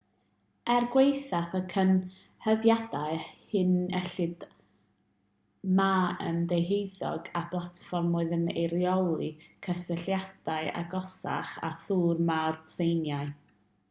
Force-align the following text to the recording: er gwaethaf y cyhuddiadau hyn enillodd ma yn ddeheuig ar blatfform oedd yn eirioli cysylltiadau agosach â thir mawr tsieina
er 0.75 0.85
gwaethaf 0.93 1.51
y 1.57 1.59
cyhuddiadau 1.73 3.19
hyn 3.51 3.75
enillodd 3.99 4.47
ma 5.81 5.91
yn 6.31 6.41
ddeheuig 6.55 7.29
ar 7.43 7.47
blatfform 7.53 8.09
oedd 8.23 8.35
yn 8.41 8.49
eirioli 8.63 9.31
cysylltiadau 9.69 10.75
agosach 10.85 11.53
â 11.71 11.75
thir 11.87 12.25
mawr 12.35 12.59
tsieina 12.75 13.25